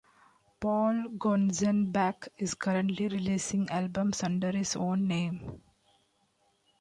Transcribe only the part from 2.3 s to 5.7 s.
is currently releasing albums under his own name.